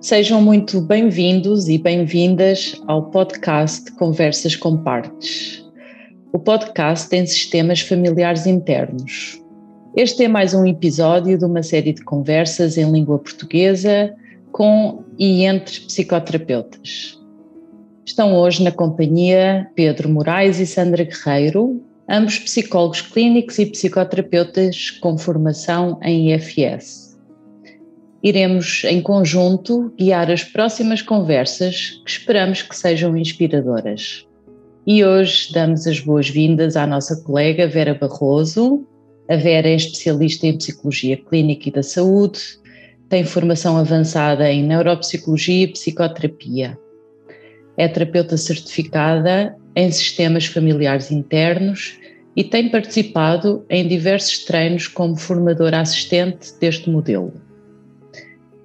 [0.00, 5.62] Sejam muito bem-vindos e bem-vindas ao podcast Conversas com Partes.
[6.32, 9.38] O podcast tem sistemas familiares internos.
[9.94, 14.16] Este é mais um episódio de uma série de conversas em língua portuguesa
[14.52, 17.20] com e entre psicoterapeutas.
[18.06, 21.78] Estão hoje na companhia Pedro Moraes e Sandra Guerreiro,
[22.08, 27.09] ambos psicólogos clínicos e psicoterapeutas com formação em IFS.
[28.22, 34.26] Iremos, em conjunto, guiar as próximas conversas que esperamos que sejam inspiradoras.
[34.86, 38.86] E hoje damos as boas-vindas à nossa colega Vera Barroso.
[39.28, 42.40] A Vera é especialista em Psicologia Clínica e da Saúde,
[43.08, 46.78] tem formação avançada em Neuropsicologia e Psicoterapia.
[47.76, 51.98] É terapeuta certificada em Sistemas Familiares Internos
[52.36, 57.32] e tem participado em diversos treinos como formadora assistente deste modelo.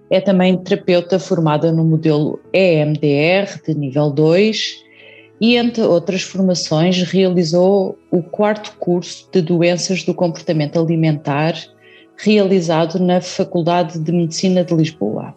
[0.10, 4.84] É também terapeuta formada no modelo EMDR de nível 2
[5.42, 11.56] e, entre outras formações, realizou o quarto curso de doenças do comportamento alimentar,
[12.18, 15.36] realizado na Faculdade de Medicina de Lisboa,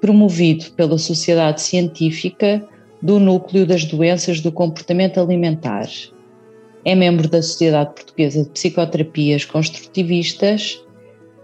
[0.00, 2.62] promovido pela Sociedade Científica
[3.00, 5.88] do Núcleo das Doenças do Comportamento Alimentar.
[6.84, 10.83] É membro da Sociedade Portuguesa de Psicoterapias Construtivistas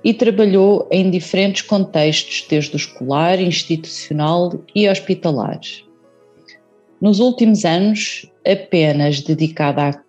[0.03, 5.61] e trabalhou em diferentes contextos, desde o escolar, institucional e hospitalar.
[7.01, 10.03] Nos últimos anos, apenas dedicada à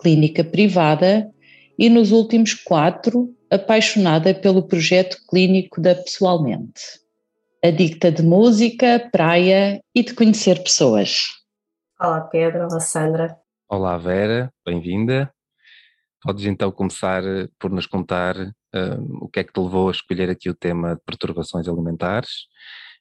[0.00, 1.30] clínica privada
[1.78, 7.00] e nos últimos quatro, apaixonada pelo projeto clínico da Pessoalmente.
[7.62, 11.26] Adicta de música, praia e de conhecer pessoas.
[12.00, 13.36] Olá Pedro, olá Sandra.
[13.68, 15.30] Olá Vera, bem-vinda.
[16.22, 19.92] Podes então começar eh, por nos contar uh, o que é que te levou a
[19.92, 22.28] escolher aqui o tema de perturbações alimentares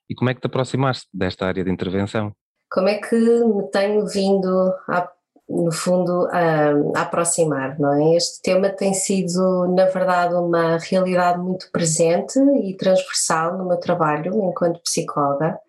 [0.09, 2.31] e como é que te aproximaste desta área de intervenção?
[2.71, 5.09] Como é que me tenho vindo, a,
[5.49, 8.15] no fundo, a, a aproximar, não é?
[8.15, 14.33] Este tema tem sido, na verdade, uma realidade muito presente e transversal no meu trabalho
[14.35, 15.59] enquanto psicóloga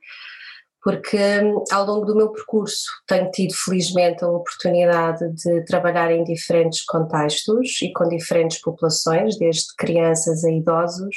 [0.82, 6.24] porque hum, ao longo do meu percurso tenho tido felizmente a oportunidade de trabalhar em
[6.24, 11.16] diferentes contextos e com diferentes populações, desde crianças a idosos,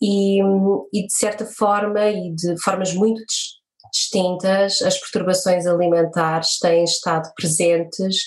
[0.00, 3.22] e, hum, e de certa forma e de formas muito
[3.92, 8.24] distintas, as perturbações alimentares têm estado presentes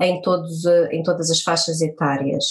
[0.00, 2.44] em, todos, em todas as faixas etárias.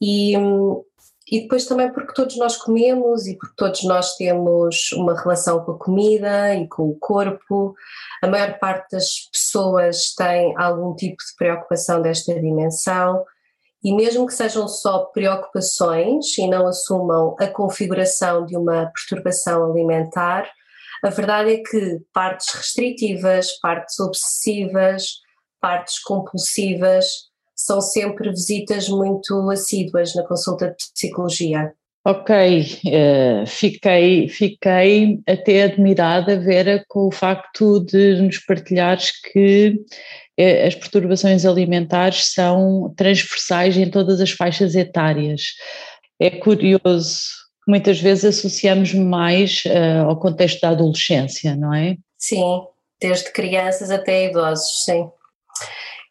[0.00, 0.82] E, hum,
[1.30, 5.72] e depois também porque todos nós comemos e porque todos nós temos uma relação com
[5.72, 7.74] a comida e com o corpo.
[8.22, 13.24] A maior parte das pessoas tem algum tipo de preocupação desta dimensão.
[13.82, 20.50] E mesmo que sejam só preocupações e não assumam a configuração de uma perturbação alimentar,
[21.02, 25.20] a verdade é que partes restritivas, partes obsessivas,
[25.60, 27.33] partes compulsivas
[27.64, 31.72] são sempre visitas muito assíduas na consulta de psicologia.
[32.06, 39.80] Ok, uh, fiquei, fiquei até admirada, Vera, com o facto de nos partilhares que
[40.38, 45.54] uh, as perturbações alimentares são transversais em todas as faixas etárias.
[46.20, 47.20] É curioso
[47.64, 51.96] que muitas vezes associamos mais uh, ao contexto da adolescência, não é?
[52.18, 52.60] Sim,
[53.00, 55.08] desde crianças até idosos, sim.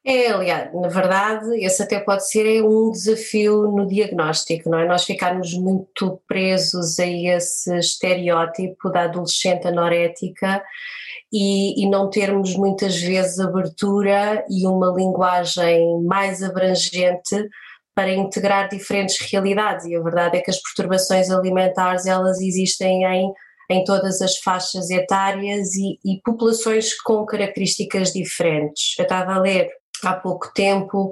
[0.06, 4.86] É, aliás, na verdade, esse até pode ser um desafio no diagnóstico, não é?
[4.86, 10.62] Nós ficarmos muito presos a esse estereótipo da adolescente anorética
[11.32, 17.48] e, e não termos muitas vezes abertura e uma linguagem mais abrangente
[17.96, 23.32] para integrar diferentes realidades e a verdade é que as perturbações alimentares elas existem em
[23.70, 28.94] em todas as faixas etárias e, e populações com características diferentes.
[29.00, 29.70] Eu estava a ler
[30.04, 31.12] há pouco tempo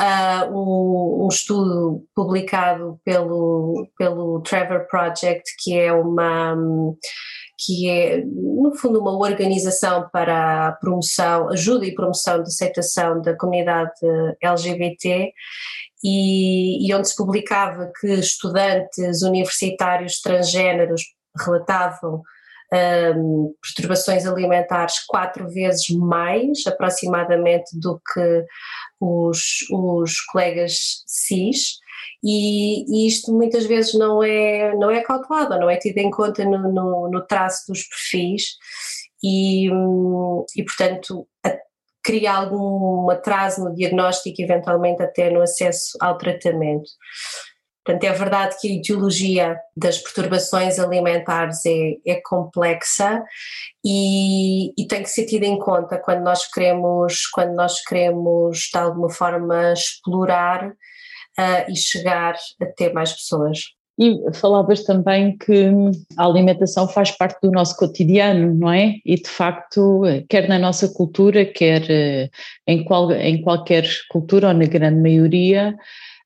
[0.00, 6.56] uh, um, um, estudo publicado pelo, pelo Trevor Project, que é uma
[7.62, 13.36] que é no fundo uma organização para a promoção, ajuda e promoção de aceitação da
[13.36, 13.92] comunidade
[14.42, 15.30] LGBT
[16.02, 21.02] e, e onde se publicava que estudantes universitários transgêneros
[21.36, 22.22] relatavam
[22.72, 28.44] um, perturbações alimentares quatro vezes mais aproximadamente do que
[29.00, 31.78] os, os colegas cis
[32.22, 36.44] e, e, isto muitas vezes não é, não é calculado, não é tido em conta
[36.44, 38.56] no, no, no traço dos perfis
[39.22, 41.56] e, e portanto a,
[42.02, 46.88] cria algum atraso no diagnóstico, eventualmente até no acesso ao tratamento.
[47.84, 53.22] Portanto, é verdade que a etiologia das perturbações alimentares é, é complexa
[53.84, 58.78] e, e, tem que ser tida em conta quando nós queremos, quando nós queremos de
[58.78, 63.60] alguma forma explorar uh, e chegar a ter mais pessoas.
[63.98, 65.70] E falavas também que
[66.16, 68.94] a alimentação faz parte do nosso cotidiano, não é?
[69.04, 72.30] E de facto, quer na nossa cultura, quer eh,
[72.66, 75.76] em, qual, em qualquer cultura, ou na grande maioria,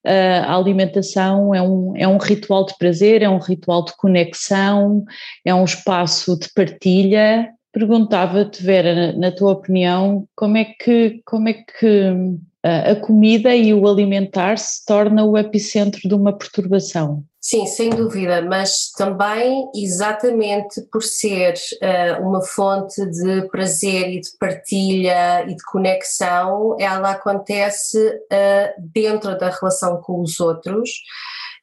[0.04, 5.04] a alimentação é um, é um ritual de prazer, é um ritual de conexão,
[5.44, 7.53] é um espaço de partilha.
[7.74, 13.86] Perguntava-te, Vera, na tua opinião, como é que, como é que a comida e o
[13.86, 17.22] alimentar se torna o epicentro de uma perturbação.
[17.38, 24.30] Sim, sem dúvida, mas também exatamente por ser uh, uma fonte de prazer e de
[24.40, 30.88] partilha e de conexão, ela acontece uh, dentro da relação com os outros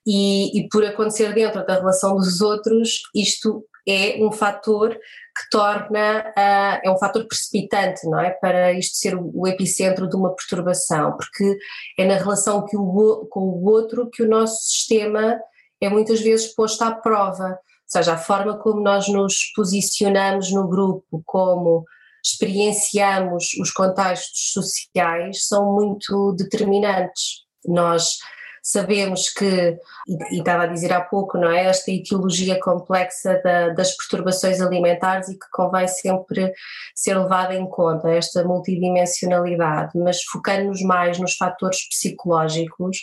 [0.05, 6.21] e, e por acontecer dentro da relação dos outros, isto é um fator que torna,
[6.37, 8.31] uh, é um fator precipitante, não é?
[8.31, 11.57] Para isto ser o, epicentro de uma perturbação, porque
[11.97, 15.39] é na relação que o, com o outro que o nosso sistema
[15.81, 17.57] é muitas vezes posto à prova, ou
[17.87, 21.83] seja, a forma como nós nos posicionamos no grupo, como
[22.23, 27.41] experienciamos os contextos sociais são muito determinantes.
[27.65, 28.17] Nós
[28.63, 29.77] Sabemos que,
[30.07, 31.65] e, estava a dizer há pouco, não é?
[31.65, 36.53] Esta etiologia complexa da, das perturbações alimentares e que convém sempre
[36.93, 42.99] ser levada em conta, esta multidimensionalidade, mas focando-nos mais nos fatores psicológicos,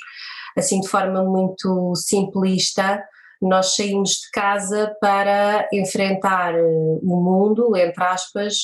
[0.57, 3.03] assim de forma muito simplista,
[3.43, 8.55] nós saímos de casa para enfrentar eh, o mundo, entre aspas,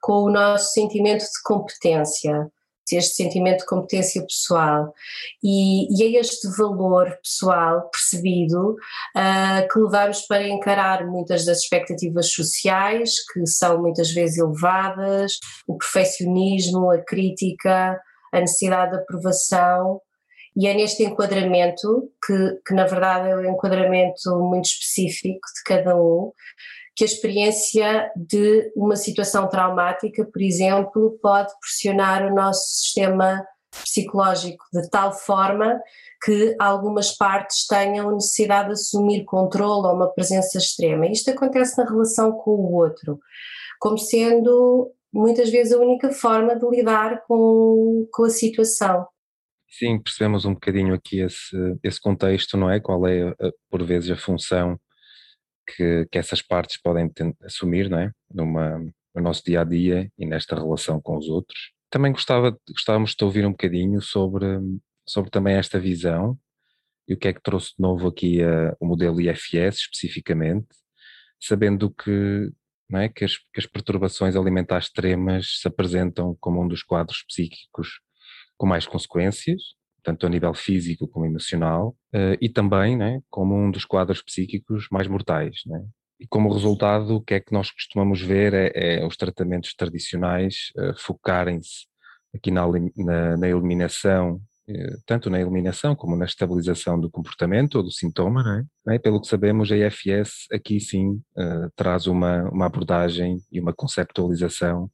[0.00, 2.50] com o nosso sentimento de competência
[2.90, 4.92] este sentimento de competência pessoal.
[5.42, 12.30] E, e é este valor pessoal percebido uh, que levamos para encarar muitas das expectativas
[12.30, 18.00] sociais que são muitas vezes elevadas, o perfeccionismo, a crítica,
[18.32, 20.00] a necessidade de aprovação.
[20.54, 25.96] E é neste enquadramento que, que na verdade é um enquadramento muito específico de cada
[25.96, 26.30] um
[26.94, 34.64] que a experiência de uma situação traumática, por exemplo, pode pressionar o nosso sistema psicológico
[34.72, 35.80] de tal forma
[36.22, 41.06] que algumas partes tenham necessidade de assumir controle ou uma presença extrema.
[41.06, 43.18] Isto acontece na relação com o outro,
[43.80, 49.06] como sendo muitas vezes a única forma de lidar com, com a situação.
[49.68, 52.78] Sim, percebemos um bocadinho aqui esse, esse contexto, não é?
[52.78, 53.34] Qual é,
[53.70, 54.78] por vezes, a função
[55.76, 57.10] que, que essas partes podem
[57.44, 58.12] assumir não é?
[58.32, 58.78] Numa,
[59.14, 61.72] no nosso dia a dia e nesta relação com os outros.
[61.90, 64.46] Também gostava, gostávamos de ouvir um bocadinho sobre,
[65.06, 66.38] sobre também esta visão
[67.06, 70.68] e o que é que trouxe de novo aqui uh, o modelo IFS especificamente,
[71.40, 72.50] sabendo que,
[72.88, 77.24] não é, que, as, que as perturbações alimentares extremas se apresentam como um dos quadros
[77.28, 78.00] psíquicos
[78.56, 79.60] com mais consequências
[80.02, 84.86] tanto a nível físico como emocional, uh, e também né, como um dos quadros psíquicos
[84.90, 85.60] mais mortais.
[85.66, 85.82] Né?
[86.20, 90.72] E como resultado, o que é que nós costumamos ver é, é os tratamentos tradicionais
[90.76, 91.86] uh, focarem-se
[92.34, 92.66] aqui na,
[92.96, 98.42] na, na eliminação, uh, tanto na eliminação como na estabilização do comportamento ou do sintoma.
[98.42, 98.64] Né?
[98.86, 98.98] né?
[98.98, 101.20] Pelo que sabemos, a IFS aqui sim
[101.76, 104.90] traz uma, uma abordagem e uma conceptualização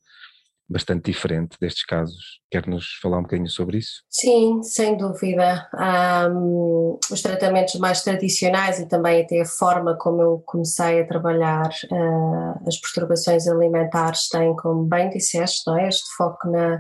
[0.68, 2.40] bastante diferente destes casos.
[2.50, 4.02] Quer-nos falar um bocadinho sobre isso?
[4.08, 5.68] Sim, sem dúvida.
[5.74, 11.70] Um, os tratamentos mais tradicionais e também até a forma como eu comecei a trabalhar
[11.90, 15.88] uh, as perturbações alimentares têm, como bem disseste, não é?
[15.88, 16.78] este foco na,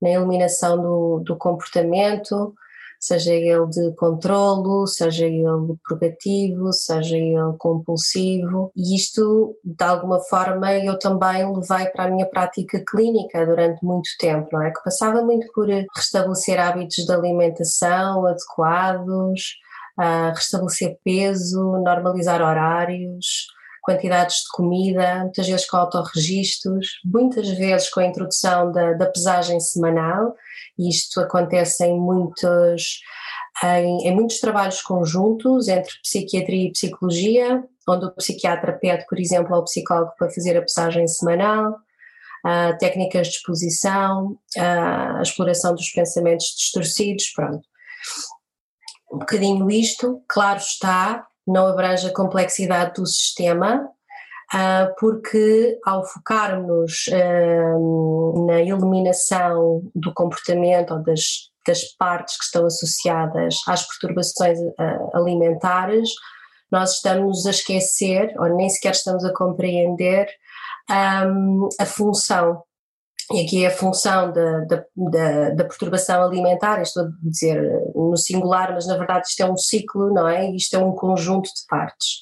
[0.00, 2.54] na eliminação do, do comportamento,
[3.06, 5.44] seja ele de controlo, seja ele
[5.86, 12.26] purgativo, seja ele compulsivo, e isto de alguma forma eu também levei para a minha
[12.26, 14.72] prática clínica durante muito tempo, não é?
[14.72, 19.56] Que passava muito por restabelecer hábitos de alimentação adequados,
[20.34, 23.46] restabelecer peso, normalizar horários,
[23.82, 29.60] quantidades de comida, muitas vezes com autorregistros, muitas vezes com a introdução da, da pesagem
[29.60, 30.34] semanal,
[30.78, 33.00] e isto acontece em muitos,
[33.64, 39.54] em, em, muitos trabalhos conjuntos entre psiquiatria e psicologia, onde o psiquiatra pede, por exemplo,
[39.54, 45.90] ao psicólogo para fazer a pesagem semanal, uh, técnicas de exposição, uh, a exploração dos
[45.90, 47.66] pensamentos distorcidos, pronto.
[49.12, 53.88] Um bocadinho isto, claro está, não abrange a complexidade do sistema,
[54.98, 63.56] porque ao focarmos ah, na eliminação do comportamento ou das das partes que estão associadas
[63.66, 66.10] às perturbações uh, alimentares,
[66.70, 70.28] nós estamos a esquecer, ou nem sequer estamos a compreender,
[70.90, 72.62] um, a função.
[73.32, 77.60] E aqui é a função da, da, da, perturbação alimentar, estou a dizer
[77.94, 80.48] no singular, mas na verdade isto é um ciclo, não é?
[80.52, 82.20] Isto é um conjunto de partes.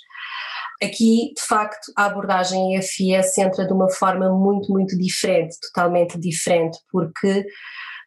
[0.85, 6.79] Aqui, de facto, a abordagem EFS entra de uma forma muito, muito diferente, totalmente diferente,
[6.91, 7.47] porque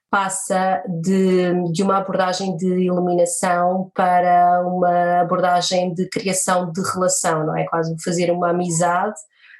[0.09, 7.57] passa de, de uma abordagem de eliminação para uma abordagem de criação de relação, não
[7.57, 7.65] é?
[7.65, 9.15] Quase fazer uma amizade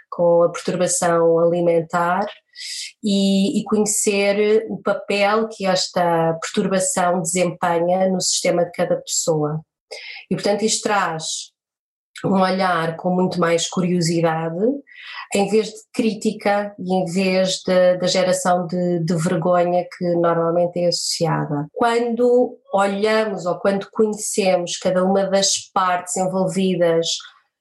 [0.10, 2.26] com a perturbação alimentar
[3.04, 9.62] e, e, conhecer o papel que esta perturbação desempenha no sistema de cada pessoa.
[10.32, 11.52] E, portanto, isto traz
[12.26, 14.66] um olhar com muito mais curiosidade,
[15.34, 20.88] em vez de crítica e em vez da geração de, de, vergonha que normalmente é
[20.88, 21.68] associada.
[21.74, 27.08] Quando olhamos ou quando conhecemos cada uma das partes envolvidas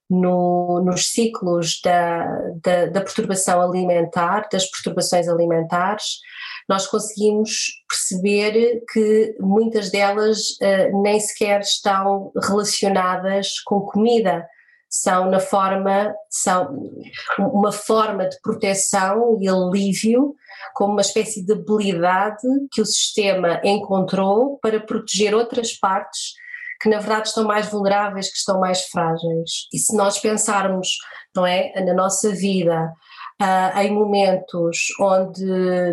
[0.08, 2.24] no, nos ciclos da,
[2.62, 6.20] da, da perturbação alimentar, das perturbações alimentares,
[6.68, 14.46] nós conseguimos perceber que muitas delas uh, nem sequer estão relacionadas com comida,
[14.88, 16.90] são na forma, são
[17.38, 20.34] uma forma de proteção e alívio,
[20.74, 26.34] como uma espécie de habilidade que o sistema encontrou para proteger outras partes
[26.80, 29.66] que na verdade estão mais vulneráveis, que estão mais frágeis.
[29.72, 30.98] E se nós pensarmos,
[31.34, 32.92] não é, na nossa vida,
[33.40, 35.44] uh, em momentos onde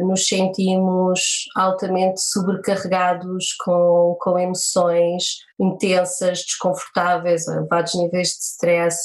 [0.02, 8.98] nos sentimos altamente sobrecarregados com, com emoções intensas, desconfortáveis, elevados níveis de stress,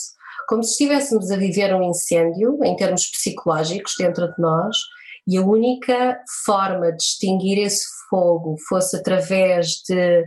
[0.49, 4.77] como se estivéssemos a viver um incêndio em termos psicológicos dentro de nós,
[5.27, 10.25] e a única forma de extinguir esse fogo fosse através de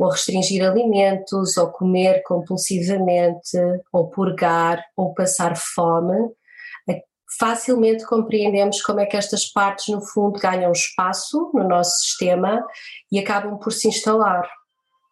[0.00, 3.58] ou restringir alimentos, ou comer compulsivamente,
[3.92, 6.30] ou purgar, ou passar fome,
[7.38, 12.64] facilmente compreendemos como é que estas partes, no fundo, ganham espaço no nosso sistema
[13.12, 14.48] e acabam por se instalar.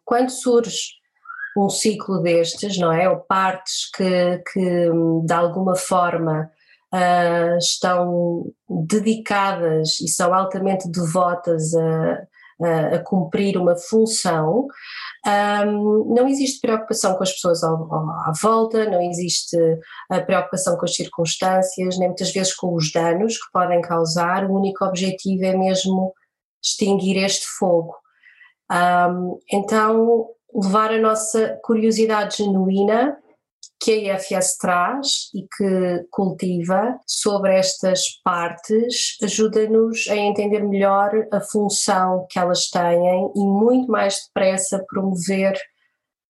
[0.05, 0.97] Quando surge
[1.57, 3.09] um ciclo destes, não é?
[3.09, 4.89] Ou partes que, que
[5.25, 6.51] de alguma forma
[6.93, 12.27] uh, estão dedicadas e são altamente devotas a,
[12.61, 14.67] a, a cumprir uma função,
[15.25, 19.57] um, não existe preocupação com as pessoas ao, ao, à volta, não existe
[20.25, 24.85] preocupação com as circunstâncias, nem muitas vezes com os danos que podem causar, o único
[24.85, 26.13] objetivo é mesmo
[26.63, 27.95] extinguir este fogo.
[28.71, 33.17] Um, então, levar a nossa curiosidade genuína
[33.87, 41.39] que a IFS traz e que cultiva sobre estas partes ajuda-nos a entender melhor a
[41.39, 45.57] função que elas têm e muito mais depressa promover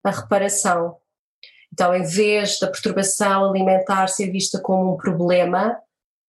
[0.03, 0.97] a reparação.
[1.73, 5.75] Então, em vez da perturbação alimentar ser vista como um problema,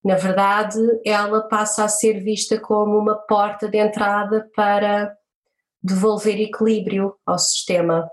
[0.03, 5.15] na verdade, ela passa a ser vista como uma porta de entrada para
[5.83, 8.09] devolver equilíbrio ao sistema.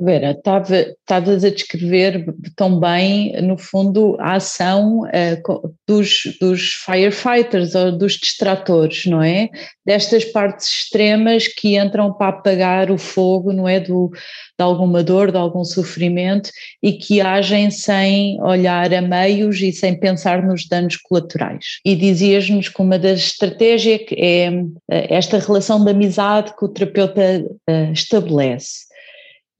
[0.00, 2.24] Vera, estavas a descrever
[2.54, 9.48] tão bem, no fundo, a ação uh, dos, dos firefighters ou dos distratores, não é?
[9.84, 13.80] Destas partes extremas que entram para apagar o fogo, não é?
[13.80, 14.10] Do,
[14.58, 16.50] de alguma dor, de algum sofrimento
[16.82, 21.80] e que agem sem olhar a meios e sem pensar nos danos colaterais.
[21.84, 24.46] E dizias-nos que uma das estratégias é
[24.90, 28.85] eh, esta relação de amizade que o terapeuta uh, estabelece.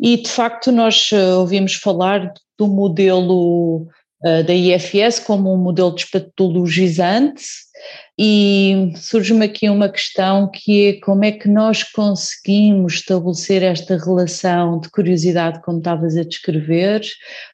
[0.00, 3.86] E de facto nós eh, ouvimos falar do modelo
[4.22, 7.44] uh, da IFS como um modelo despatologizante
[8.18, 14.80] e surge-me aqui uma questão que é como é que nós conseguimos estabelecer esta relação
[14.80, 17.02] de curiosidade, como estavas a descrever,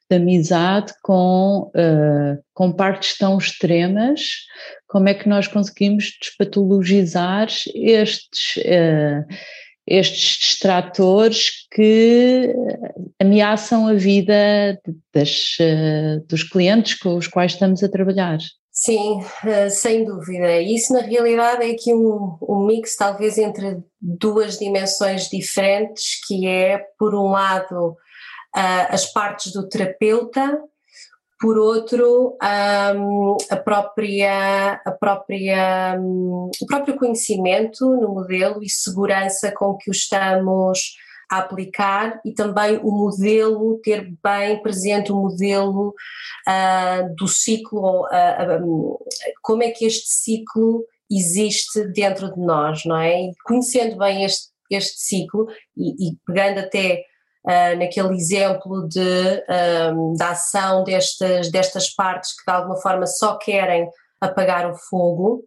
[0.08, 4.20] de amizade com, uh, com partes tão extremas,
[4.86, 8.56] como é que nós conseguimos despatologizar estes...
[8.58, 12.54] Uh, estes distratores que
[13.20, 14.80] ameaçam a vida
[15.12, 18.38] das, eh, dos clientes com os quais estamos a trabalhar.
[18.70, 20.60] Sim, eh, sem dúvida.
[20.60, 26.78] Isso na realidade é aqui um, um mix talvez entre duas dimensões diferentes, que é
[26.98, 27.96] por um lado
[28.54, 30.60] as partes do terapeuta
[31.42, 39.50] por outro um, a própria, a própria, um, o próprio conhecimento no modelo e segurança
[39.50, 40.94] com que o estamos
[41.28, 45.88] a aplicar e também o modelo, ter bem presente o modelo
[46.46, 48.96] uh, do ciclo, uh, um,
[49.42, 53.20] como é que este ciclo existe dentro de nós, não é?
[53.20, 57.04] E conhecendo bem este este ciclo e, e pegando até
[57.44, 59.44] uh, naquele exemplo de,
[59.94, 63.88] um, da ação destas, destas partes que de alguma forma só querem
[64.20, 65.44] apagar o fogo,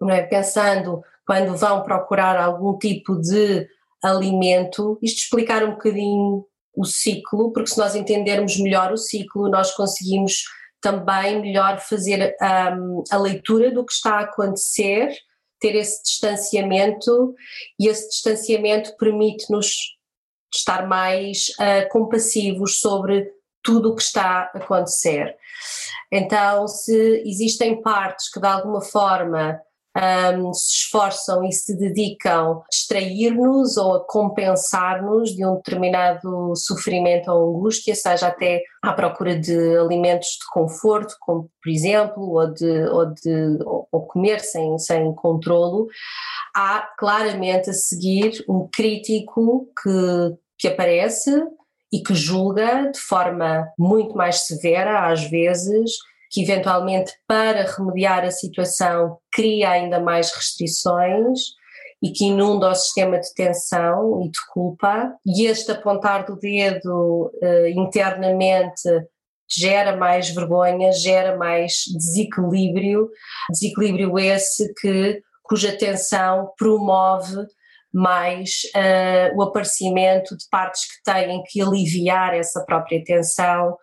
[0.00, 0.22] não é?
[0.22, 3.66] pensando quando vão procurar algum tipo de
[4.02, 9.72] alimento, isto explicar um bocadinho o ciclo, porque se nós entendermos melhor o ciclo, nós
[9.72, 10.44] conseguimos
[10.80, 12.34] também melhor fazer
[12.76, 15.14] um, a leitura do que está a acontecer,
[15.60, 17.34] ter esse distanciamento,
[17.78, 19.76] e esse distanciamento permite-nos
[20.58, 23.30] estar mais uh, compassivos sobre
[23.62, 25.36] tudo o que está a acontecer.
[26.10, 29.60] Então, se existem partes que de alguma forma
[29.96, 37.30] um, se esforçam e se dedicam a distrair-nos ou a compensar-nos de um determinado sofrimento
[37.30, 42.84] ou angústia, seja até à procura de alimentos de conforto, como por exemplo, ou, de,
[42.88, 43.58] ou, de,
[43.92, 45.88] ou comer sem, sem controlo,
[46.54, 51.30] há claramente a seguir um crítico que, que aparece
[51.92, 55.92] e que julga de forma muito mais severa, às vezes,
[56.32, 61.40] que eventualmente para remediar a situação cria ainda mais restrições
[62.02, 67.30] e que inunda o sistema de tensão e de culpa, e este apontar do dedo
[67.40, 68.88] uh, internamente
[69.48, 73.08] gera mais vergonha, gera mais desequilíbrio,
[73.50, 77.46] desequilíbrio esse que cuja tensão promove
[77.92, 83.76] mais uh, o aparecimento de partes que têm que aliviar essa própria tensão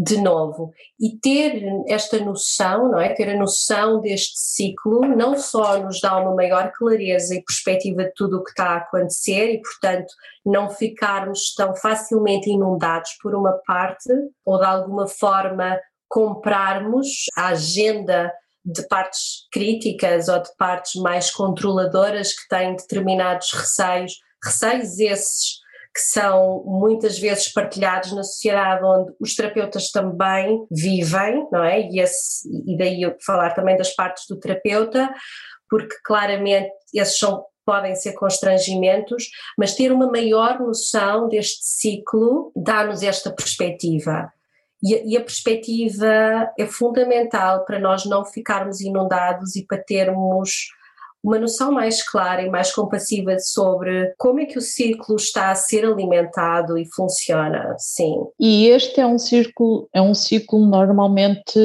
[0.00, 0.72] de novo.
[1.00, 3.12] E ter esta noção, não é?
[3.14, 8.12] Ter a noção deste ciclo não só nos dá uma maior clareza e perspectiva de
[8.14, 10.14] tudo o que está a acontecer e, portanto,
[10.46, 14.08] não ficarmos tão facilmente inundados por uma parte
[14.44, 15.76] ou de alguma forma
[16.08, 18.32] comprarmos a agenda
[18.64, 24.12] de partes críticas ou de partes mais controladoras que têm determinados receios,
[24.44, 25.58] receios esses
[25.98, 31.80] que são muitas vezes partilhados na sociedade onde os terapeutas também vivem, não é?
[31.80, 35.12] E, esse, e daí eu falar também das partes do terapeuta,
[35.68, 39.24] porque claramente esses são podem ser constrangimentos,
[39.58, 44.32] mas ter uma maior noção deste ciclo dá-nos esta perspectiva.
[44.82, 50.68] E, e, a perspectiva é fundamental para nós não ficarmos inundados e para termos
[51.22, 55.54] uma noção mais clara e mais compassiva sobre como é que o ciclo está a
[55.54, 58.16] ser alimentado e funciona, sim.
[58.38, 61.58] E este é um círculo, é um ciclo normalmente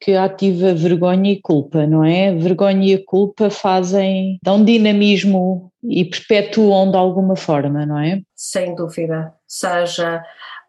[0.00, 2.34] que ativa vergonha e culpa, não é?
[2.34, 8.20] Vergonha e culpa fazem, dão dinamismo e perpetuam de alguma forma, não é?
[8.34, 9.32] Sem dúvida.
[9.46, 10.22] Seja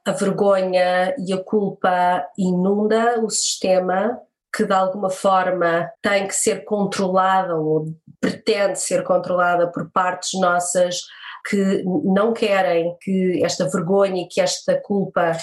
[0.05, 4.17] a vergonha e a culpa inunda o sistema
[4.57, 11.01] que de alguma forma tem que ser controlada ou pretende ser controlada por partes nossas
[11.47, 15.37] que não querem que esta vergonha e que esta culpa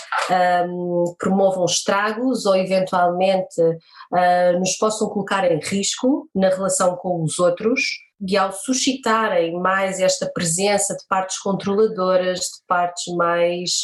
[0.68, 7.38] um, promovam estragos ou eventualmente uh, nos possam colocar em risco na relação com os
[7.38, 7.80] outros
[8.26, 13.80] e ao suscitarem mais esta presença de partes controladoras, de partes mais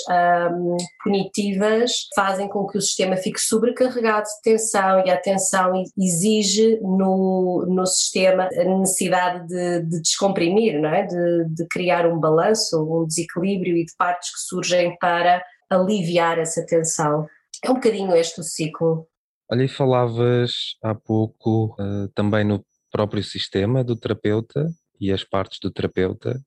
[0.53, 6.79] um, punitivas, fazem com que o sistema fique sobrecarregado de tensão e a tensão exige
[6.81, 11.07] no, no sistema a necessidade de, de descomprimir, não é?
[11.07, 16.65] de, de criar um balanço, um desequilíbrio e de partes que surgem para aliviar essa
[16.65, 17.27] tensão.
[17.65, 19.07] É um bocadinho este o ciclo.
[19.51, 24.69] Olha, e falavas há pouco uh, também no próprio sistema do terapeuta
[25.01, 26.41] e as partes do terapeuta,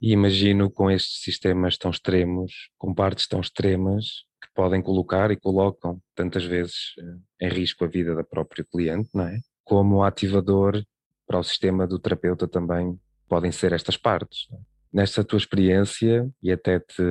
[0.00, 5.36] e imagino com estes sistemas tão extremos, com partes tão extremas, que podem colocar e
[5.36, 9.38] colocam tantas vezes eh, em risco a vida da própria cliente, não é?
[9.64, 10.82] Como ativador
[11.24, 14.48] para o sistema do terapeuta também podem ser estas partes.
[14.52, 14.56] É?
[14.92, 17.02] Nesta tua experiência, e até te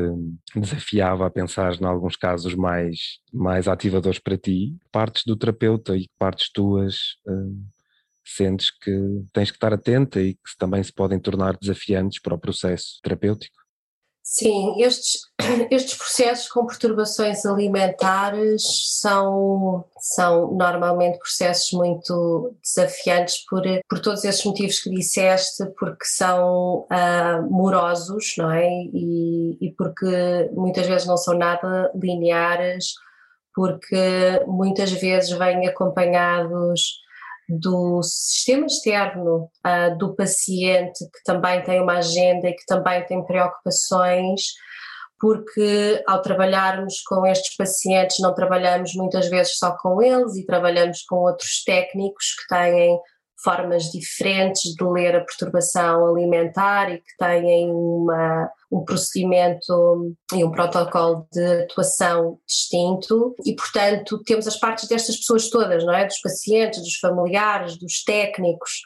[0.55, 6.07] desafiava a pensar em alguns casos mais, mais ativadores para ti, partes do terapeuta e
[6.19, 7.63] partes tuas hum,
[8.25, 8.91] sentes que
[9.33, 13.61] tens que estar atenta e que também se podem tornar desafiantes para o processo terapêutico?
[14.23, 15.19] Sim, estes,
[15.71, 18.63] estes processos com perturbações alimentares
[18.99, 26.87] são, são normalmente processos muito desafiantes por, por todos esses motivos que disseste, porque são
[26.91, 28.69] uh, morosos, não é?
[28.93, 32.93] E, e porque muitas vezes não são nada lineares,
[33.53, 37.01] porque muitas vezes vêm acompanhados
[37.59, 43.25] do sistema externo uh, do paciente, que também tem uma agenda e que também tem
[43.25, 44.41] preocupações,
[45.19, 51.03] porque ao trabalharmos com estes pacientes, não trabalhamos muitas vezes só com eles e trabalhamos
[51.03, 52.99] com outros técnicos que têm
[53.43, 60.51] formas diferentes de ler a perturbação alimentar e que têm uma, um procedimento e um
[60.51, 63.35] protocolo de atuação distinto.
[63.45, 66.05] E, portanto, temos as partes destas pessoas todas, não é?
[66.05, 68.81] Dos pacientes, dos familiares, dos técnicos,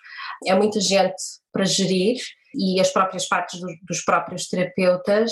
[0.46, 1.16] é muita gente
[1.52, 2.18] para gerir
[2.58, 5.32] e as próprias partes do, dos próprios terapeutas.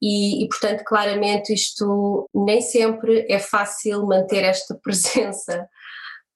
[0.00, 5.68] E, e, portanto, claramente isto nem sempre é fácil manter esta presença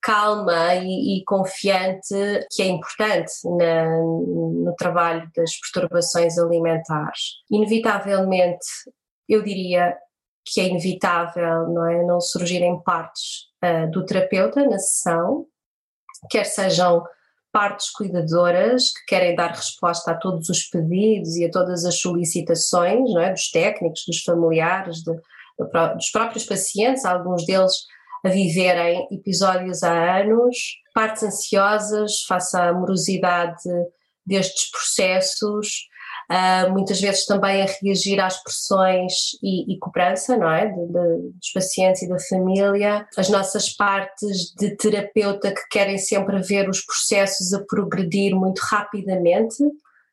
[0.05, 2.13] calma e, e, confiante
[2.51, 7.41] que é importante na, no trabalho das perturbações alimentares.
[7.49, 8.67] Inevitavelmente,
[9.27, 9.97] eu diria
[10.45, 15.47] que é inevitável não, é, não surgirem partes uh, do terapeuta na sessão,
[16.29, 17.03] quer sejam
[17.51, 23.11] partes cuidadoras que querem dar resposta a todos os pedidos e a todas as solicitações
[23.11, 25.11] não é, dos técnicos, dos familiares, de,
[25.95, 27.87] dos próprios pacientes, alguns deles
[28.25, 30.57] a viverem episódios há anos,
[30.95, 33.61] partes ansiosas face à morosidade
[34.25, 35.87] destes processos,
[36.31, 40.65] uh, muitas vezes também a reagir às pressões e, e cobrança, não é?
[40.65, 46.41] De, de, dos pacientes e da família, as nossas partes de terapeuta que querem sempre
[46.41, 49.63] ver os processos a progredir muito rapidamente,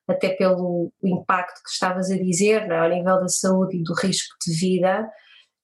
[0.06, 2.80] até pelo impacto que estavas a dizer, não é?
[2.80, 5.08] ao nível da saúde e do risco de vida,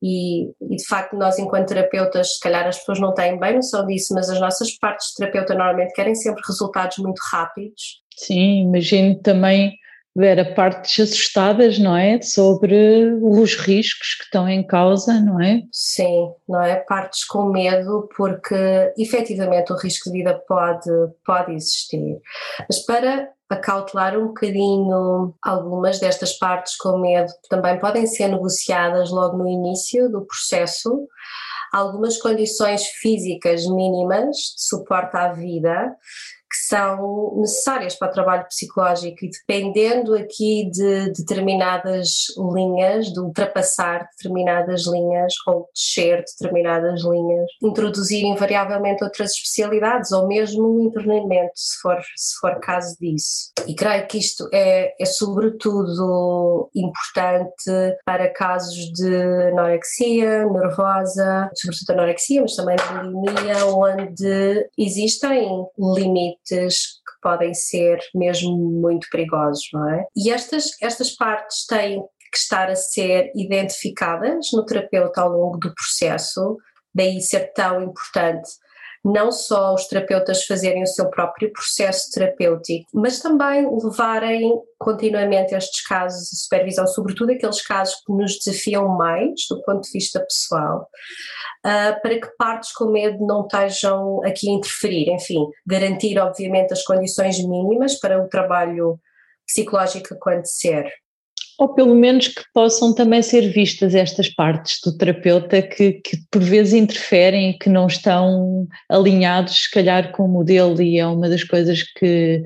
[0.03, 3.87] e, e, de facto nós enquanto terapeutas, se calhar as pessoas não têm bem noção
[3.87, 8.03] disso, mas as nossas partes de terapeuta normalmente querem sempre resultados muito rápidos.
[8.17, 9.73] Sim, imagino também
[10.15, 12.21] ver partes assustadas, não é?
[12.21, 15.63] Sobre os riscos que estão em causa, não é?
[15.73, 16.77] Sim, não é?
[16.77, 20.91] Partes com medo porque efetivamente o risco de vida pode,
[21.25, 22.21] pode existir.
[22.69, 29.39] Mas para acautelar um bocadinho algumas destas partes com medo também podem ser negociadas logo
[29.39, 31.07] no início do processo.
[31.73, 35.95] Algumas condições físicas mínimas de suporte à vida
[36.69, 44.87] são necessárias para o trabalho psicológico e dependendo aqui de determinadas linhas, de ultrapassar determinadas
[44.87, 52.01] linhas ou descer determinadas linhas, introduzir invariavelmente outras especialidades ou mesmo um internamento, se for,
[52.17, 53.53] se for caso disso.
[53.67, 62.43] E creio que isto é, é sobretudo importante para casos de anorexia nervosa, sobretudo anorexia,
[62.43, 70.07] mas também bulimia, onde existem limites que podem ser mesmo muito perigosos, não é?
[70.17, 75.75] E estas, estas partes têm que estar a ser identificadas no terapeuta ao longo do
[75.75, 76.57] processo,
[76.95, 78.51] daí ser tão importante
[79.05, 85.87] não só os terapeutas fazerem o seu próprio processo terapêutico, mas também levarem continuamente estes
[85.87, 90.89] casos de supervisão, sobretudo aqueles casos que nos desafiam mais do ponto de vista pessoal,
[91.65, 95.11] uh, para que partes com medo não estejam aqui a interferir.
[95.11, 98.99] Enfim, garantir, obviamente, as condições mínimas para o trabalho
[99.47, 100.93] psicológico acontecer
[101.59, 106.41] ou pelo menos que possam também ser vistas estas partes do terapeuta que, que, por
[106.41, 111.29] vezes interferem e que não estão alinhados, se calhar, com o modelo, e é uma
[111.29, 112.45] das coisas que,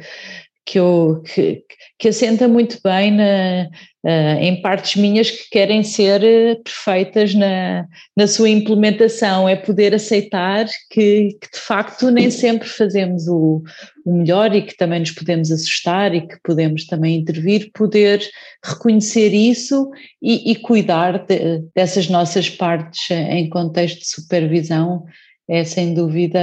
[0.64, 1.64] que, eu, que,
[1.98, 3.68] que assenta muito bem na,
[4.05, 9.94] uh, em partes minhas que querem ser eh, perfeitas na, na sua implementação, é poder
[9.94, 13.62] aceitar que, que, de facto nem sempre fazemos o,
[14.05, 18.20] o melhor e que também nos podemos assustar e que podemos também intervir, poder
[18.64, 25.05] reconhecer isso e, e cuidar de, dessas nossas partes em contexto de supervisão
[25.52, 26.40] é sem dúvida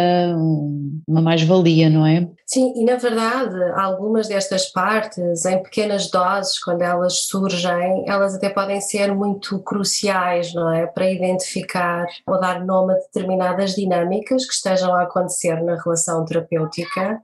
[1.08, 2.30] uma mais-valia, não é?
[2.46, 8.50] Sim, e na verdade, algumas destas partes, em pequenas doses, quando elas surgem, elas até
[8.50, 10.86] podem ser muito cruciais, não é?
[10.86, 17.20] Para identificar ou dar nome a determinadas dinâmicas que estejam a acontecer na relação terapêutica.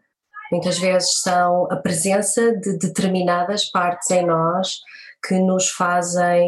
[0.52, 4.80] Muitas vezes são a presença de determinadas partes em nós
[5.28, 6.48] que nos fazem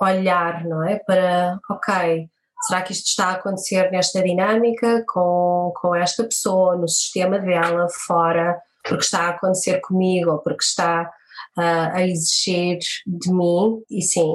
[0.00, 0.96] olhar, não é?
[0.96, 2.28] Para, ok,
[2.66, 7.88] Será que isto está a acontecer nesta dinâmica com, com esta pessoa, no sistema dela,
[8.06, 11.10] fora, porque está a acontecer comigo ou porque está
[11.58, 13.82] uh, a exigir de mim?
[13.90, 14.30] E sim,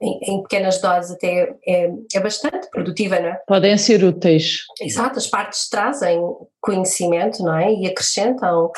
[0.00, 3.40] em, em pequenas doses até é, é, bastante produtiva, não é?
[3.46, 4.64] Podem ser úteis.
[4.80, 6.20] Exato, as partes trazem
[6.60, 7.72] conhecimento, não é?
[7.72, 8.70] E acrescentam.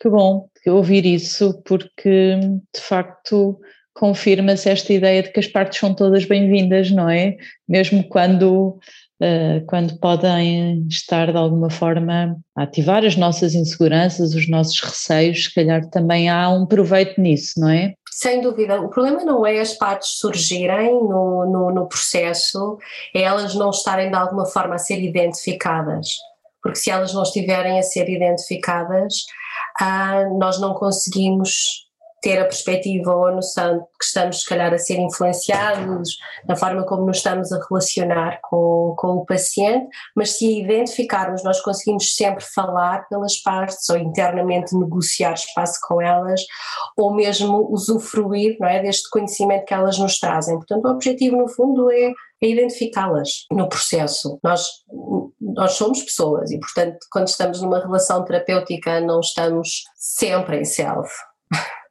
[0.00, 2.38] Que bom ouvir isso, porque
[2.74, 3.58] de facto
[3.94, 7.36] confirma-se esta ideia de que as partes são todas bem-vindas, não é?
[7.68, 8.78] Mesmo quando,
[9.22, 15.44] uh, quando podem estar de alguma forma a ativar as nossas inseguranças, os nossos receios,
[15.44, 17.94] se calhar também há um proveito nisso, não é?
[18.10, 18.80] Sem dúvida.
[18.80, 22.78] O problema não é as partes surgirem no, no, no processo,
[23.14, 26.08] é elas não estarem de alguma forma a ser identificadas.
[26.62, 29.24] porque se elas não estiverem a ser identificadas,
[29.80, 31.83] ah, nós não conseguimos
[32.24, 36.16] ter a perspectiva ou a noção de que estamos, se calhar, a ser influenciados
[36.48, 41.60] na forma como nos estamos a relacionar com, com o paciente, mas se identificarmos, nós
[41.60, 46.40] conseguimos sempre falar pelas partes ou internamente negociar espaço com elas
[46.96, 50.56] ou mesmo usufruir não é, deste conhecimento que elas nos trazem.
[50.56, 52.10] Portanto, o objetivo, no fundo, é
[52.42, 54.38] é identificá-las no processo.
[54.42, 54.66] Nós,
[55.40, 61.10] nós somos pessoas e, portanto, quando estamos numa relação terapêutica, não estamos sempre em self.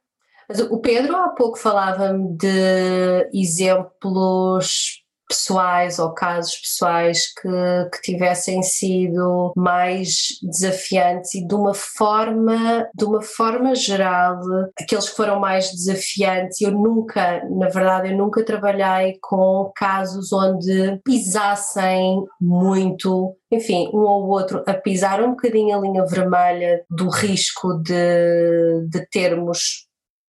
[0.48, 7.48] Mas o Pedro há pouco falava-me de exemplos pessoais ou casos pessoais que,
[7.92, 14.38] que tivessem sido mais desafiantes e de uma forma de uma forma geral
[14.78, 16.60] aqueles que foram mais desafiantes.
[16.60, 24.28] Eu nunca na verdade eu nunca trabalhei com casos onde pisassem muito enfim, um ou
[24.28, 29.86] outro a pisar um bocadinho a linha vermelha do risco de, de termos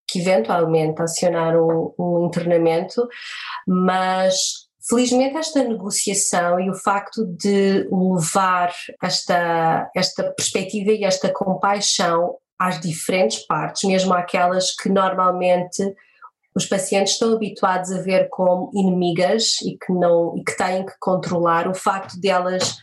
[0.08, 3.06] que eventualmente acionaram um, um internamento,
[3.66, 12.36] mas Felizmente esta negociação e o facto de levar esta, esta perspectiva e esta compaixão
[12.56, 15.82] às diferentes partes, mesmo aquelas que normalmente
[16.54, 20.94] os pacientes estão habituados a ver como inimigas e que não e que têm que
[21.00, 22.76] controlar, o facto delas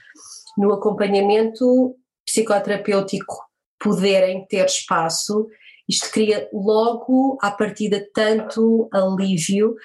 [0.58, 3.34] no acompanhamento psicoterapêutico
[3.80, 5.48] poderem ter espaço
[5.88, 9.76] isto cria logo à partida tanto alívio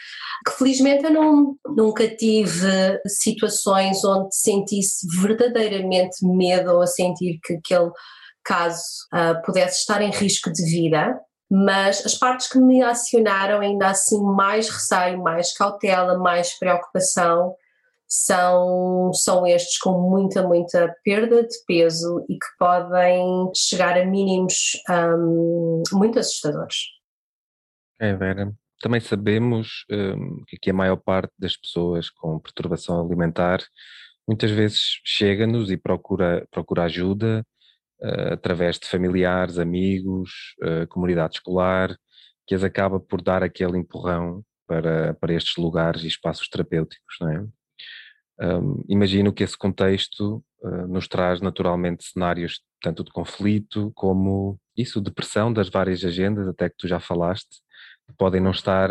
[0.47, 7.55] que felizmente eu não, nunca tive situações onde sentisse verdadeiramente medo ou a sentir que
[7.55, 7.91] aquele
[8.45, 8.83] caso
[9.13, 14.23] uh, pudesse estar em risco de vida, mas as partes que me acionaram ainda assim
[14.23, 17.55] mais receio, mais cautela, mais preocupação
[18.09, 24.73] são, são estes com muita, muita perda de peso e que podem chegar a mínimos
[24.89, 26.77] um, muito assustadores.
[28.01, 28.53] É, Vera.
[28.81, 33.61] Também sabemos um, que a maior parte das pessoas com perturbação alimentar
[34.27, 37.45] muitas vezes chega-nos e procura, procura ajuda
[38.01, 41.97] uh, através de familiares, amigos, uh, comunidade escolar,
[42.47, 47.31] que as acaba por dar aquele empurrão para, para estes lugares e espaços terapêuticos, não
[47.31, 47.47] é?
[48.41, 55.01] Um, imagino que esse contexto uh, nos traz naturalmente cenários tanto de conflito como isso,
[55.01, 57.61] de pressão das várias agendas, até que tu já falaste,
[58.07, 58.91] que podem não estar,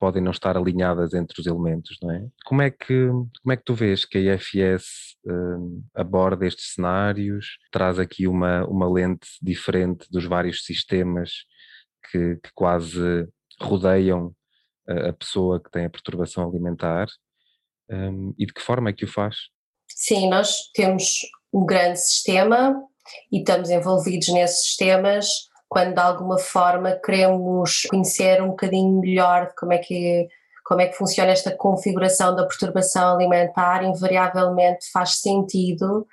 [0.00, 2.26] podem não estar alinhadas entre os elementos, não é?
[2.44, 5.16] Como é que, como é que tu vês que a IFS
[5.94, 11.44] aborda estes cenários, traz aqui uma, uma lente diferente dos vários sistemas
[12.10, 13.28] que, que quase
[13.60, 14.34] rodeiam
[14.88, 17.06] a pessoa que tem a perturbação alimentar
[17.90, 19.36] um, e de que forma é que o faz?
[19.88, 21.20] Sim, nós temos
[21.52, 22.74] um grande sistema
[23.32, 29.72] e estamos envolvidos nesses sistemas quando de alguma forma queremos conhecer um bocadinho melhor como
[29.72, 30.28] é que
[30.64, 36.06] como é que funciona esta configuração da perturbação alimentar, invariavelmente faz sentido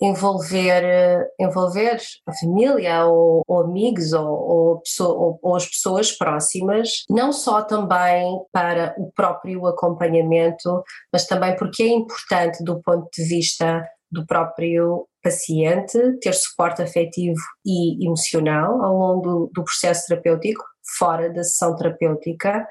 [0.00, 7.62] envolver, envolver a família ou, ou amigos ou, ou, ou, as pessoas próximas, não só
[7.62, 10.82] também para o próprio acompanhamento,
[11.12, 17.40] mas também porque é importante do ponto de vista do próprio paciente ter suporte afetivo
[17.64, 20.62] e emocional ao longo do, processo terapêutico,
[20.98, 22.66] fora da sessão terapêutica,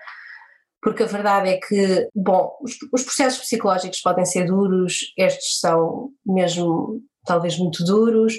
[0.82, 7.02] porque a verdade é que, bom, os, processos psicológicos podem ser duros, estes são mesmo
[7.26, 8.34] talvez muito duros,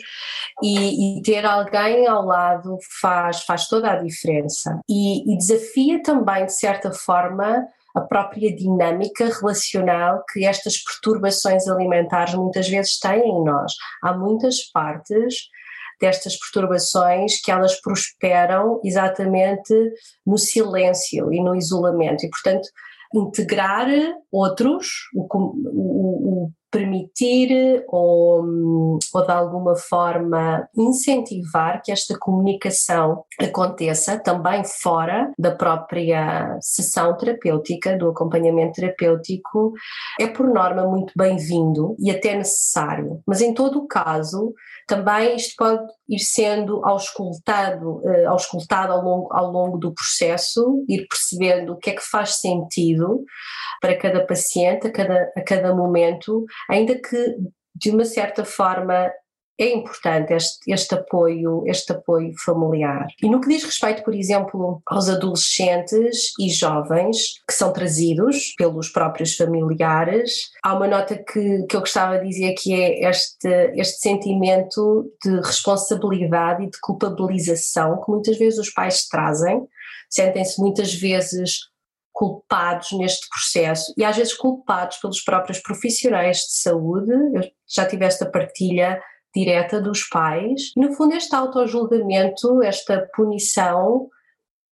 [0.63, 4.81] e, e, ter alguém ao lado faz, faz toda a diferença.
[4.89, 12.35] E, e desafia também, de certa forma, a própria dinâmica relacional que estas perturbações alimentares
[12.35, 13.73] muitas vezes têm em nós.
[14.03, 15.49] Há muitas partes
[16.01, 19.75] destas perturbações que elas prosperam exatamente
[20.27, 22.69] no silêncio e no isolamento e portanto
[23.15, 23.89] integrar
[24.31, 28.45] outros, o, o, o permitir ou,
[29.15, 37.97] ou de alguma forma incentivar que esta comunicação aconteça também fora da própria sessão terapêutica,
[37.97, 39.73] do acompanhamento terapêutico,
[40.21, 43.23] é por norma muito bem-vindo e até necessário.
[43.27, 44.53] Mas em todo o caso,
[44.87, 51.07] também isto pode ir sendo auscultado, uh, auscultado ao, longo, ao longo do processo, ir
[51.09, 53.25] percebendo o que é que faz sentido
[53.81, 57.37] para cada paciente, a cada, a cada momento, ainda que
[57.75, 59.11] de uma certa forma
[59.59, 63.07] é importante este, este, apoio, este apoio familiar.
[63.23, 68.91] E no que diz respeito, por exemplo, aos adolescentes e jovens que são trazidos pelos
[68.91, 74.01] próprios familiares, há uma nota que, que eu gostava de dizer que é este, este
[74.01, 79.63] sentimento de responsabilidade e de culpabilização que muitas vezes os pais trazem,
[80.11, 81.61] sentem-se muitas vezes
[82.17, 87.13] culpados neste processo e às vezes culpados pelos próprios profissionais de saúde.
[87.13, 88.99] Eu já tive esta partilha
[89.35, 90.73] direta dos pais.
[90.75, 94.09] No fundo, este auto-julgamento, esta punição,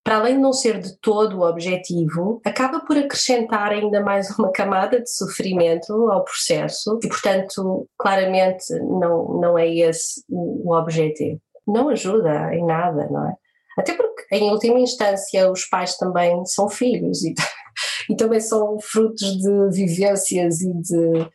[0.03, 4.51] para além de não ser de todo o objetivo, acaba por acrescentar ainda mais uma
[4.51, 11.39] camada de sofrimento ao processo e, portanto, claramente não, não é esse o objetivo.
[11.67, 13.35] Não ajuda em nada, não é?
[13.79, 17.35] Até porque, em última instância, os pais também são filhos e,
[18.11, 21.29] e também são frutos de vivências e de,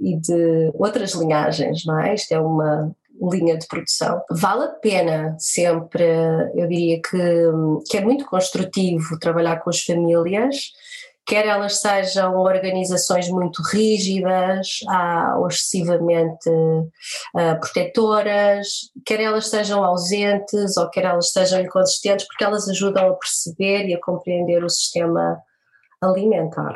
[0.00, 2.14] e de outras linhagens, não é?
[2.14, 2.94] Isto é uma
[3.32, 4.22] linha de produção.
[4.30, 6.04] Vale a pena sempre,
[6.54, 7.18] eu diria que,
[7.90, 10.72] que é muito construtivo trabalhar com as famílias,
[11.28, 14.80] quer elas sejam organizações muito rígidas
[15.36, 22.66] ou excessivamente uh, protetoras, quer elas sejam ausentes ou quer elas sejam inconsistentes, porque elas
[22.70, 25.38] ajudam a perceber e a compreender o sistema
[26.00, 26.74] alimentar.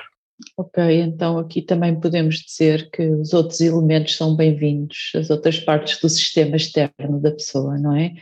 [0.59, 5.99] Ok, então aqui também podemos dizer que os outros elementos são bem-vindos, as outras partes
[6.01, 8.13] do sistema externo da pessoa, não é?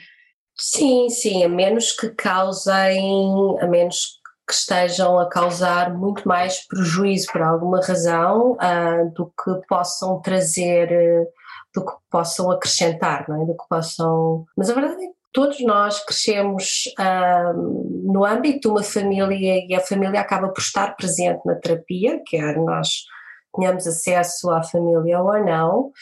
[0.54, 4.19] Sim, sim, a menos que causem, a menos
[4.50, 10.88] que estejam a causar muito mais prejuízo por alguma razão uh, do que possam trazer,
[11.72, 13.46] do que possam acrescentar, não é?
[13.46, 14.44] Do que possam.
[14.56, 19.72] Mas a verdade é que todos nós crescemos uh, no âmbito de uma família e
[19.72, 23.04] a família acaba por estar presente na terapia, quer nós
[23.56, 25.92] tenhamos acesso à família ou não,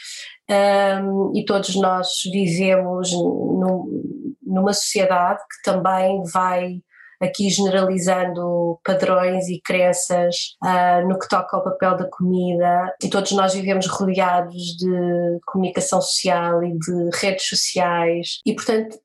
[1.02, 6.80] um, e todos nós vivemos num, numa sociedade que também vai
[7.20, 13.32] aqui generalizando padrões e crenças uh, no que toca ao papel da comida, e todos
[13.32, 18.98] nós vivemos rodeados de comunicação social e de redes sociais, e portanto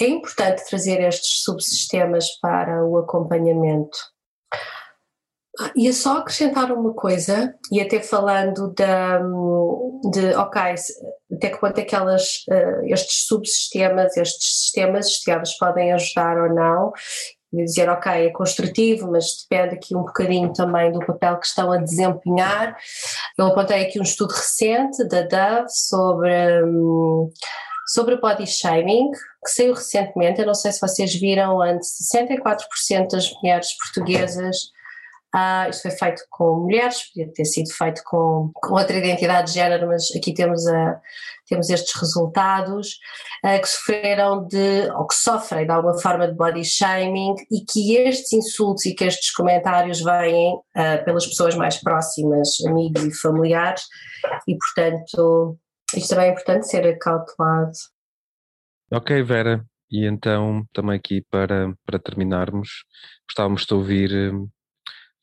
[0.00, 3.96] é importante trazer estes subsistemas para o acompanhamento.
[5.60, 8.74] Ah, ia só acrescentar uma coisa, e até falando
[10.10, 10.74] de, ok,
[11.32, 16.92] até que ponto é uh, estes subsistemas, estes sistemas associados podem ajudar ou não,
[17.62, 21.78] dizer, ok, é construtivo, mas depende aqui um bocadinho também do papel que estão a
[21.78, 22.76] desempenhar.
[23.38, 27.30] Eu apontei aqui um estudo recente da Dove sobre, hum,
[27.86, 33.32] sobre body shaming, que saiu recentemente, eu não sei se vocês viram, antes 64% das
[33.34, 34.73] mulheres portuguesas
[35.36, 39.54] ah, isto foi feito com mulheres, podia ter sido feito com, com outra identidade de
[39.54, 41.00] género, mas aqui temos, a,
[41.48, 43.00] temos estes resultados,
[43.42, 47.96] ah, que sofreram de, ou que sofrem de alguma forma de body shaming e que
[47.96, 53.82] estes insultos e que estes comentários vêm ah, pelas pessoas mais próximas, amigos e familiares,
[54.46, 55.58] e portanto
[55.96, 57.72] isto também é importante ser acautelado.
[58.92, 62.84] Ok, Vera, e então também aqui para, para terminarmos,
[63.28, 64.32] gostávamos de ouvir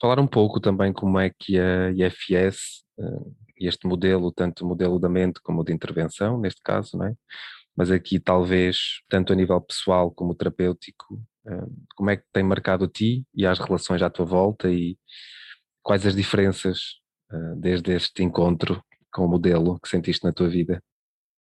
[0.01, 4.99] falar um pouco também como é que a IFS, eh, este modelo, tanto o modelo
[4.99, 7.15] da mente como o de intervenção, neste caso, não é?
[7.75, 12.85] mas aqui talvez, tanto a nível pessoal como terapêutico, eh, como é que tem marcado
[12.85, 14.97] a ti e as relações à tua volta e
[15.81, 16.79] quais as diferenças
[17.31, 18.83] eh, desde este encontro
[19.13, 20.81] com o modelo que sentiste na tua vida?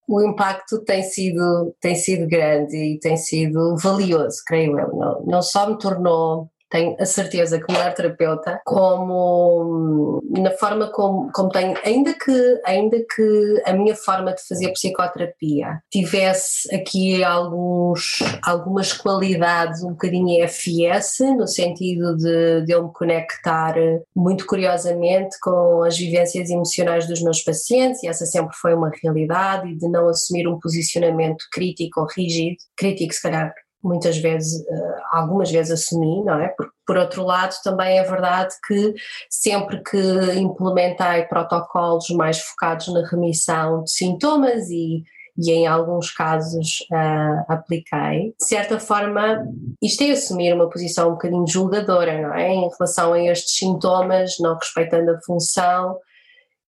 [0.08, 4.96] O impacto tem sido, tem sido grande e tem sido valioso, creio eu.
[4.96, 11.30] Não, não só me tornou tenho a certeza que mulher terapeuta, como na forma como,
[11.34, 18.20] como tenho, ainda que, ainda que a minha forma de fazer psicoterapia tivesse aqui alguns,
[18.42, 23.76] algumas qualidades um bocadinho FS, no sentido de, de eu me conectar
[24.16, 29.68] muito curiosamente com as vivências emocionais dos meus pacientes, e essa sempre foi uma realidade,
[29.68, 33.54] e de não assumir um posicionamento crítico ou rígido, crítico se calhar
[33.84, 36.50] muitas vezes, eh, algumas vezes assumi, não é?
[36.50, 38.94] Por, por outro lado, também é verdade que
[39.30, 39.98] sempre que
[40.36, 45.04] implementei protocolos mais focados na remissão de sintomas e,
[45.38, 49.46] e em alguns casos uh, apliquei, de certa forma,
[49.82, 52.50] isto é assumir uma posição um bocadinho julgadora, não é?
[52.50, 55.98] Em relação a estes sintomas, não respeitando a função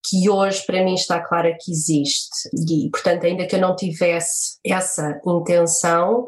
[0.06, 2.50] que hoje para mim está clara que existe.
[2.54, 6.28] E, portanto, ainda que eu não tivesse essa intenção,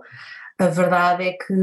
[0.57, 1.53] a verdade é que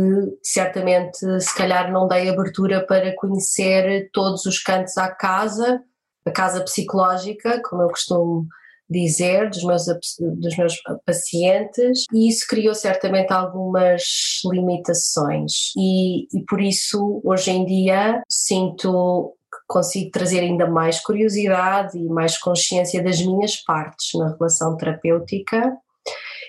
[0.43, 5.80] certamente se calhar não dei abertura para conhecer todos os cantos à casa,
[6.26, 8.47] a casa psicológica, como eu costumo
[8.90, 9.86] dizer dos meus,
[10.20, 10.76] dos meus
[11.07, 14.03] pacientes e isso criou certamente algumas
[14.45, 15.72] limitações.
[15.76, 22.05] E, e por isso hoje em dia sinto que consigo trazer ainda mais curiosidade e
[22.05, 25.72] mais consciência das minhas partes na relação terapêutica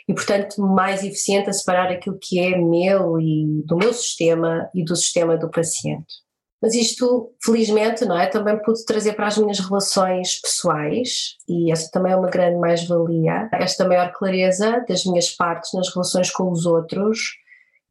[0.08, 4.84] e, portanto, mais eficiente a separar aquilo que é meu e do meu sistema e
[4.84, 6.24] do sistema do paciente.
[6.62, 8.26] Mas isto, felizmente, não é?
[8.28, 13.50] Também pude trazer para as minhas relações pessoais e essa também é uma grande mais-valia,
[13.52, 17.20] esta maior clareza das minhas partes nas relações com os outros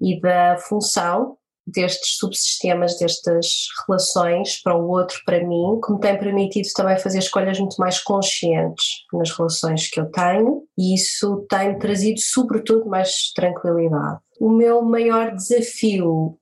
[0.00, 1.36] e da função
[1.66, 3.46] destes subsistemas, destas
[3.86, 8.00] relações para o outro, para mim, que me tem permitido também fazer escolhas muito mais
[8.00, 14.20] conscientes nas relações que eu tenho e isso tem trazido, sobretudo, mais tranquilidade.
[14.40, 16.38] O meu maior desafio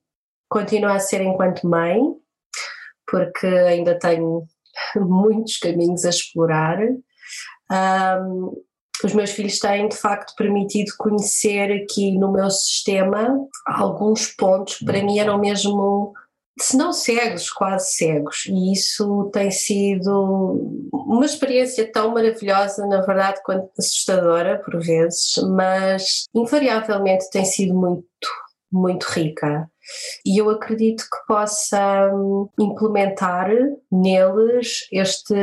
[0.49, 1.99] continua a ser enquanto mãe,
[3.09, 4.43] porque ainda tenho
[4.97, 6.79] muitos caminhos a explorar.
[7.71, 8.53] Um,
[9.05, 14.77] os meus filhos têm de facto permitido conhecer aqui no meu sistema alguns pontos.
[14.77, 16.13] Que para mim eram mesmo,
[16.59, 23.41] se não cegos, quase cegos, e isso tem sido uma experiência tão maravilhosa, na verdade,
[23.43, 28.05] quanto assustadora por vezes, mas invariavelmente tem sido muito,
[28.71, 29.70] muito rica.
[30.25, 33.49] E eu acredito que possa hum, implementar
[33.91, 35.35] neles este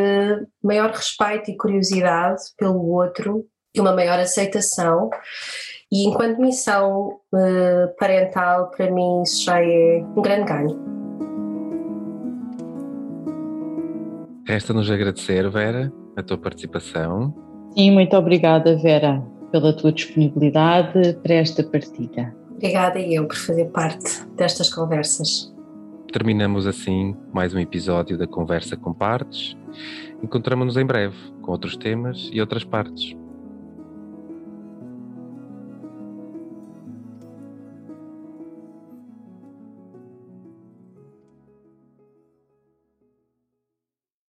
[0.63, 5.11] maior respeito e curiosidade pelo outro e uma maior aceitação.
[5.91, 10.99] E enquanto missão uh, parental, para mim, isso já é um grande ganho.
[14.47, 17.35] Resta-nos agradecer, Vera, a tua participação.
[17.77, 19.23] Sim, muito obrigada, Vera,
[19.53, 22.35] pela tua disponibilidade para esta partilha.
[22.59, 25.55] Obrigada eu por fazer parte destas conversas.
[26.13, 29.57] Terminamos assim mais um episódio da Conversa com Partes.
[30.21, 33.17] Encontramos-nos em breve com outros temas e outras partes.